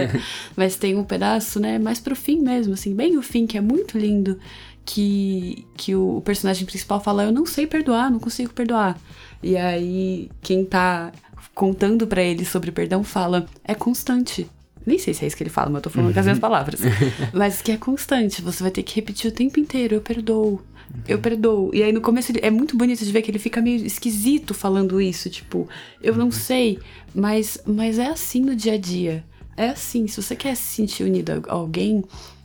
mas 0.56 0.76
tem 0.76 0.96
um 0.96 1.04
pedaço, 1.04 1.60
né, 1.60 1.78
mais 1.78 2.00
pro 2.00 2.16
fim 2.16 2.40
mesmo, 2.40 2.74
assim, 2.74 2.94
bem 2.94 3.16
o 3.16 3.22
fim, 3.22 3.46
que 3.46 3.58
é 3.58 3.60
muito 3.60 3.98
lindo, 3.98 4.38
que, 4.84 5.66
que 5.76 5.94
o 5.94 6.22
personagem 6.24 6.64
principal 6.64 7.00
fala, 7.00 7.24
eu 7.24 7.32
não 7.32 7.44
sei 7.44 7.66
perdoar, 7.66 8.10
não 8.10 8.18
consigo 8.18 8.52
perdoar. 8.52 8.98
E 9.42 9.56
aí, 9.56 10.30
quem 10.40 10.64
tá 10.64 11.12
contando 11.54 12.06
pra 12.06 12.22
ele 12.22 12.44
sobre 12.44 12.72
perdão 12.72 13.04
fala, 13.04 13.46
é 13.64 13.74
constante. 13.74 14.48
Nem 14.86 14.98
sei 14.98 15.12
se 15.12 15.24
é 15.24 15.28
isso 15.28 15.36
que 15.36 15.42
ele 15.42 15.50
fala, 15.50 15.68
mas 15.68 15.76
eu 15.76 15.82
tô 15.82 15.90
falando 15.90 16.14
com 16.14 16.18
as 16.18 16.24
minhas 16.24 16.38
palavras. 16.38 16.80
mas 17.34 17.60
que 17.60 17.70
é 17.70 17.76
constante, 17.76 18.40
você 18.40 18.62
vai 18.62 18.72
ter 18.72 18.82
que 18.82 18.96
repetir 18.96 19.30
o 19.30 19.34
tempo 19.34 19.60
inteiro, 19.60 19.96
eu 19.96 20.00
perdoo. 20.00 20.62
Eu 21.06 21.18
perdoo. 21.18 21.70
E 21.74 21.82
aí 21.82 21.92
no 21.92 22.00
começo 22.00 22.32
ele- 22.32 22.40
é 22.42 22.50
muito 22.50 22.76
bonito 22.76 23.04
de 23.04 23.12
ver 23.12 23.22
que 23.22 23.30
ele 23.30 23.38
fica 23.38 23.60
meio 23.60 23.84
esquisito 23.84 24.54
falando 24.54 25.00
isso, 25.00 25.28
tipo, 25.30 25.68
eu 26.02 26.14
não 26.16 26.30
sei, 26.30 26.78
mas, 27.14 27.58
mas 27.66 27.98
é 27.98 28.06
assim 28.08 28.40
no 28.40 28.54
dia 28.56 28.74
a 28.74 28.78
dia. 28.78 29.24
É 29.56 29.70
assim, 29.70 30.06
se 30.06 30.22
você 30.22 30.36
quer 30.36 30.54
se 30.54 30.62
sentir 30.62 31.02
unido 31.04 31.42
a 31.48 31.52
alguém, 31.52 32.04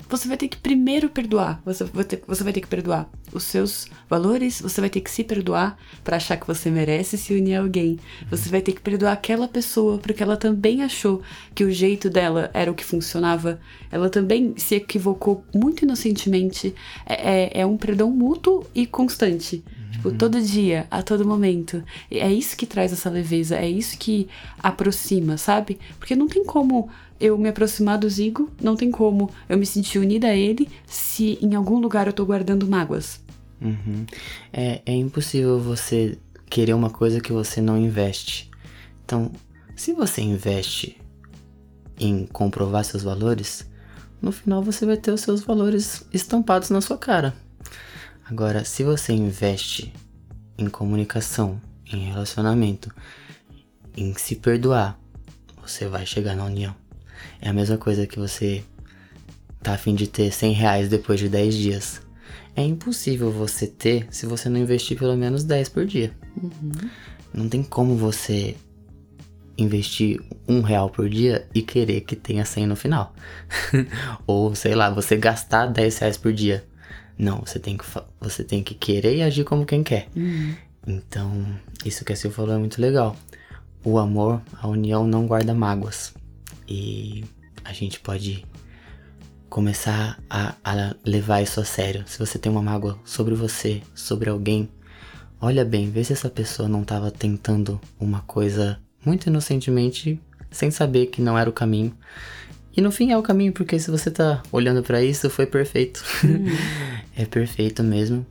você 0.10 0.28
vai 0.28 0.38
ter 0.38 0.48
que 0.48 0.58
primeiro 0.58 1.10
perdoar. 1.10 1.62
Você 1.66 1.84
vai 1.84 2.04
ter, 2.04 2.24
você 2.28 2.44
vai 2.44 2.54
ter 2.54 2.62
que 2.62 2.68
perdoar 2.68 3.10
os 3.32 3.44
seus 3.44 3.88
valores, 4.10 4.62
você 4.62 4.80
vai 4.80 4.90
ter 4.90 5.02
que 5.02 5.10
se 5.10 5.24
perdoar 5.24 5.78
pra 6.04 6.18
achar 6.18 6.38
que 6.38 6.48
você 6.48 6.70
merece 6.70 7.18
se 7.18 7.34
unir 7.34 7.56
a 7.56 7.62
alguém. 7.62 8.00
Você 8.30 8.50
vai 8.50 8.62
ter 8.62 8.74
que 8.74 8.82
perdoar 8.82 9.14
aquela 9.14 9.48
pessoa 9.48 9.98
porque 9.98 10.22
ela 10.22 10.38
também 10.38 10.84
achou 10.84 11.22
que 11.56 11.64
o 11.64 11.72
jeito 11.72 12.10
dela 12.10 12.50
era 12.54 12.72
o 12.72 12.76
que 12.76 12.86
funcionava. 12.86 13.60
Ela 13.92 14.10
também 14.10 14.54
se 14.58 14.76
equivocou 14.76 15.44
muito 15.54 15.84
inocentemente. 15.84 16.74
É, 17.06 17.60
é, 17.60 17.62
é 17.62 17.66
um 17.66 17.78
perdão 17.78 18.12
mútuo 18.12 18.66
e 18.74 18.86
constante. 18.86 19.64
Tipo, 19.94 20.12
todo 20.12 20.42
dia, 20.42 20.88
a 20.90 21.04
todo 21.04 21.26
momento. 21.26 21.84
E 22.10 22.20
É 22.20 22.32
isso 22.32 22.58
que 22.58 22.66
traz 22.66 22.92
essa 22.92 23.10
leveza, 23.10 23.56
é 23.56 23.70
isso 23.70 23.98
que 23.98 24.28
aproxima, 24.62 25.38
sabe? 25.38 25.80
Porque 26.00 26.16
não 26.16 26.28
tem 26.28 26.44
como 26.44 26.90
eu 27.24 27.38
me 27.38 27.48
aproximar 27.48 27.98
do 27.98 28.10
Zigo, 28.10 28.52
não 28.62 28.76
tem 28.76 28.92
como 28.92 29.30
eu 29.48 29.58
me 29.58 29.66
sentir 29.66 29.98
unida 29.98 30.28
a 30.28 30.36
ele 30.36 30.68
se 30.86 31.40
em 31.42 31.56
algum 31.56 31.80
lugar 31.80 32.06
eu 32.06 32.12
tô 32.12 32.26
guardando 32.26 32.68
mágoas. 32.68 33.22
Uhum. 33.62 34.06
É, 34.52 34.82
é 34.86 34.94
impossível 34.94 35.58
você 35.58 36.18
querer 36.50 36.74
uma 36.74 36.90
coisa 36.90 37.22
que 37.22 37.32
você 37.32 37.62
não 37.62 37.78
investe. 37.78 38.52
Então, 39.06 39.32
se 39.74 39.94
você 39.94 40.22
investe 40.22 40.98
em 41.98 42.26
comprovar 42.26 42.84
seus 42.84 43.04
valores, 43.04 43.66
no 44.22 44.34
final 44.34 44.62
você 44.62 44.86
vai 44.86 44.98
ter 44.98 45.12
os 45.12 45.22
seus 45.22 45.40
valores 45.42 46.06
estampados 46.12 46.70
na 46.70 46.82
sua 46.82 46.98
cara. 46.98 47.34
Agora, 48.26 48.66
se 48.66 48.84
você 48.84 49.14
investe 49.14 49.94
em 50.58 50.68
comunicação, 50.68 51.60
em 51.86 52.10
relacionamento, 52.10 52.94
em 53.96 54.14
se 54.14 54.36
perdoar, 54.36 55.00
você 55.62 55.88
vai 55.88 56.06
chegar 56.06 56.36
na 56.36 56.44
união. 56.44 56.83
É 57.42 57.50
a 57.50 57.54
mesma 57.54 57.78
coisa 57.78 58.08
que 58.08 58.20
você 58.20 58.64
tá 59.62 59.74
a 59.74 59.78
fim 59.78 59.96
de 59.96 60.08
ter 60.08 60.32
100 60.32 60.54
reais 60.54 60.90
depois 60.90 61.20
de 61.20 61.30
10 61.30 61.56
dias. 61.56 62.02
É 62.56 62.64
impossível 62.64 63.32
você 63.32 63.66
ter 63.66 64.08
se 64.12 64.26
você 64.26 64.48
não 64.50 64.60
investir 64.60 64.98
pelo 64.98 65.16
menos 65.16 65.44
10 65.44 65.70
por 65.70 65.86
dia. 65.86 66.12
Não 67.34 67.50
tem 67.50 67.64
como 67.64 67.96
você 67.96 68.56
investir 69.58 70.22
um 70.48 70.62
real 70.62 70.90
por 70.90 71.10
dia 71.10 71.48
e 71.54 71.62
querer 71.62 72.02
que 72.02 72.16
tenha 72.16 72.46
100 72.46 72.68
no 72.68 72.76
final. 72.76 73.14
Ou, 74.28 74.54
sei 74.56 74.76
lá, 74.76 74.90
você 74.90 75.16
gastar 75.16 75.68
10 75.68 75.98
reais 75.98 76.18
por 76.18 76.34
dia. 76.34 76.64
Não, 77.18 77.40
você 77.40 77.60
tem 77.60 77.78
que, 77.78 77.86
você 78.20 78.44
tem 78.44 78.64
que 78.64 78.74
querer 78.74 79.16
e 79.16 79.22
agir 79.22 79.44
como 79.44 79.66
quem 79.66 79.84
quer. 79.84 80.08
Uhum. 80.16 80.56
Então, 80.86 81.46
isso 81.86 82.04
que 82.04 82.14
a 82.14 82.16
Sil 82.18 82.32
falou 82.32 82.56
é 82.56 82.58
muito 82.58 82.82
legal. 82.82 83.16
O 83.84 83.98
amor, 83.98 84.42
a 84.62 84.68
união 84.68 85.08
não 85.08 85.28
guarda 85.28 85.54
mágoas. 85.54 86.14
E 86.68 87.24
a 87.64 87.74
gente 87.74 88.00
pode 88.00 88.46
começar 89.50 90.20
a, 90.30 90.56
a 90.64 90.96
levar 91.06 91.42
isso 91.42 91.60
a 91.60 91.66
sério. 91.66 92.04
Se 92.08 92.18
você 92.18 92.40
tem 92.40 92.52
uma 92.52 92.62
mágoa 92.62 92.98
sobre 93.06 93.36
você, 93.36 93.82
sobre 93.94 94.30
alguém, 94.30 94.70
olha 95.40 95.64
bem, 95.64 95.92
vê 95.92 96.04
se 96.04 96.14
essa 96.14 96.30
pessoa 96.30 96.68
não 96.68 96.82
estava 96.82 97.12
tentando 97.12 97.80
uma 98.00 98.22
coisa 98.22 98.80
muito 99.06 99.28
inocentemente, 99.28 100.20
sem 100.50 100.72
saber 100.72 101.08
que 101.08 101.22
não 101.22 101.38
era 101.38 101.50
o 101.50 101.54
caminho. 101.54 101.96
E 102.76 102.82
no 102.82 102.92
fim 102.92 103.12
é 103.12 103.18
o 103.18 103.22
caminho, 103.22 103.54
porque 103.54 103.78
se 103.78 103.92
você 103.92 104.10
tá 104.10 104.42
olhando 104.52 104.82
para 104.82 105.04
isso, 105.04 105.30
foi 105.30 105.46
perfeito. 105.46 106.04
Uhum. 106.24 106.46
é 107.16 107.26
perfeito 107.26 107.84
mesmo. 107.84 108.26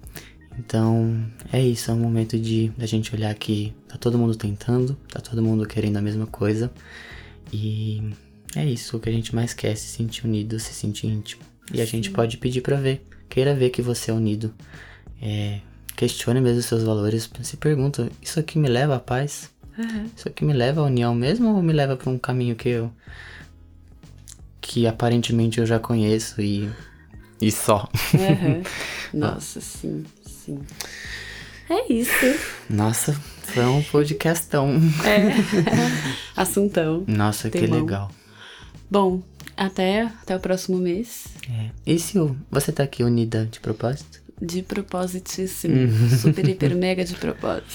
Então, 0.58 1.24
é 1.52 1.60
isso, 1.60 1.90
é 1.90 1.94
um 1.94 1.98
momento 1.98 2.38
de 2.38 2.72
a 2.78 2.86
gente 2.86 3.14
olhar 3.14 3.32
que 3.34 3.72
tá 3.88 3.96
todo 3.96 4.18
mundo 4.18 4.34
tentando, 4.34 4.96
tá 5.08 5.20
todo 5.20 5.42
mundo 5.42 5.66
querendo 5.66 5.96
a 5.96 6.02
mesma 6.02 6.26
coisa. 6.26 6.70
E 7.52 8.02
é 8.56 8.64
isso, 8.64 8.96
o 8.96 9.00
que 9.00 9.08
a 9.08 9.12
gente 9.12 9.34
mais 9.34 9.52
quer, 9.52 9.76
se 9.76 9.88
sentir 9.88 10.24
unido, 10.26 10.58
se 10.58 10.72
sentir 10.72 11.06
íntimo. 11.06 11.42
E 11.72 11.80
a 11.80 11.84
gente 11.84 12.10
pode 12.10 12.36
pedir 12.36 12.60
para 12.60 12.76
ver, 12.76 13.04
queira 13.28 13.54
ver 13.54 13.70
que 13.70 13.82
você 13.82 14.10
é 14.10 14.14
unido. 14.14 14.52
É, 15.20 15.60
questione 15.96 16.40
mesmo 16.40 16.58
os 16.58 16.66
seus 16.66 16.82
valores, 16.82 17.30
se 17.42 17.56
pergunta, 17.56 18.10
isso 18.20 18.40
aqui 18.40 18.58
me 18.58 18.68
leva 18.68 18.96
à 18.96 19.00
paz? 19.00 19.50
Uhum. 19.78 20.10
Isso 20.16 20.28
aqui 20.28 20.44
me 20.44 20.52
leva 20.52 20.80
à 20.80 20.84
união 20.84 21.14
mesmo 21.14 21.54
ou 21.54 21.62
me 21.62 21.72
leva 21.72 21.96
para 21.96 22.10
um 22.10 22.18
caminho 22.18 22.54
que 22.54 22.68
eu 22.68 22.92
que 24.60 24.86
aparentemente 24.86 25.58
eu 25.58 25.66
já 25.66 25.78
conheço 25.78 26.40
e 26.40 26.70
e 27.40 27.50
só. 27.50 27.88
Uhum. 28.14 28.62
Nossa, 29.18 29.60
sim, 29.60 30.04
sim. 30.24 30.60
É 31.68 31.92
isso. 31.92 32.12
Nossa, 32.70 33.20
foi 33.54 33.64
um 33.66 33.82
podcastão. 33.82 34.74
É. 35.04 35.32
Assuntão. 36.36 37.04
Nossa, 37.06 37.50
que 37.50 37.60
Temão. 37.60 37.80
legal. 37.80 38.10
Bom, 38.90 39.22
até, 39.56 40.02
até 40.02 40.36
o 40.36 40.40
próximo 40.40 40.78
mês. 40.78 41.26
É. 41.50 41.70
E 41.86 41.98
se 41.98 42.18
você 42.50 42.72
tá 42.72 42.82
aqui 42.82 43.02
unida 43.02 43.46
de 43.50 43.60
propósito? 43.60 44.20
De 44.40 44.60
propositíssimo. 44.62 45.74
Super, 46.20 46.48
hiper, 46.48 46.74
mega 46.76 47.04
de 47.04 47.14
propósito. 47.14 47.66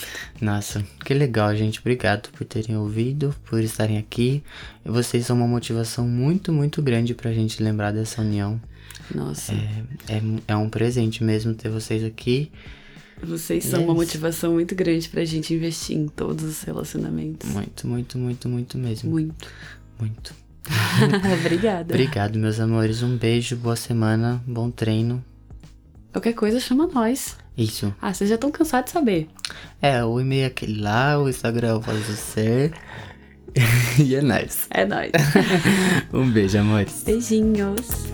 Nossa, 0.41 0.84
que 1.05 1.13
legal, 1.13 1.55
gente. 1.55 1.79
Obrigado 1.79 2.29
por 2.29 2.43
terem 2.46 2.75
ouvido, 2.75 3.34
por 3.46 3.62
estarem 3.63 3.98
aqui. 3.98 4.43
Vocês 4.84 5.25
são 5.25 5.38
uma 5.38 5.48
motivação 5.48 6.05
muito, 6.07 6.51
muito 6.51 6.81
grande 6.81 7.13
pra 7.13 7.31
gente 7.31 7.63
lembrar 7.63 7.91
dessa 7.91 8.22
união. 8.22 8.60
Nossa, 9.13 9.53
É, 9.53 10.15
é, 10.15 10.22
é 10.50 10.55
um 10.57 10.69
presente 10.69 11.24
mesmo 11.24 11.53
ter 11.53 11.69
vocês 11.69 12.03
aqui. 12.03 12.51
Vocês 13.24 13.65
são 13.65 13.81
é 13.81 13.83
uma 13.83 13.93
motivação 13.93 14.53
muito 14.53 14.75
grande 14.75 15.09
pra 15.09 15.24
gente 15.25 15.53
investir 15.53 15.97
em 15.97 16.07
todos 16.07 16.43
os 16.43 16.62
relacionamentos. 16.62 17.50
Muito, 17.50 17.88
muito, 17.88 18.17
muito, 18.17 18.50
muito 18.50 18.77
mesmo. 18.77 19.09
Muito. 19.09 19.47
Muito. 20.00 20.33
Obrigada. 21.39 21.93
Obrigado, 21.93 22.38
meus 22.38 22.59
amores. 22.59 23.01
Um 23.01 23.17
beijo, 23.17 23.55
boa 23.55 23.75
semana, 23.75 24.41
bom 24.45 24.69
treino. 24.69 25.24
Qualquer 26.12 26.33
coisa 26.33 26.59
chama 26.59 26.88
nós. 26.88 27.38
Isso. 27.57 27.93
Ah, 28.01 28.13
vocês 28.13 28.29
já 28.29 28.36
estão 28.36 28.51
cansados 28.51 28.91
de 28.91 28.93
saber. 28.93 29.27
É, 29.81 30.03
o 30.03 30.19
e-mail 30.19 30.43
é 30.43 30.45
aquele 30.45 30.79
lá, 30.79 31.20
o 31.20 31.27
Instagram 31.27 31.70
é 31.70 31.74
o 31.74 31.79
Voz 31.79 32.05
do 32.05 32.13
Ser. 32.13 32.74
e 33.98 34.15
é 34.15 34.22
nóis. 34.22 34.68
É 34.70 34.85
nóis. 34.85 35.11
Um 36.13 36.29
beijo, 36.29 36.57
amores. 36.59 37.03
Beijinhos. 37.03 38.07